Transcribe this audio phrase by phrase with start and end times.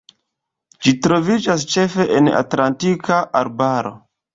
[0.87, 3.99] Ĝi troviĝas ĉefe en Atlantika arbaro.